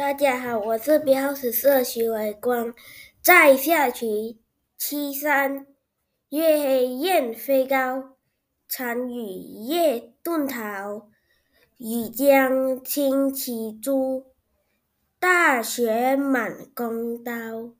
[0.00, 2.72] 大家好我是编号十四徐伟光。
[3.20, 4.38] 在下曲
[4.78, 5.66] 七三
[6.30, 8.16] 月黑雁飞高
[8.66, 11.10] 单于夜遁逃
[11.76, 14.24] 欲将轻骑逐
[15.18, 17.79] 大雪满弓刀。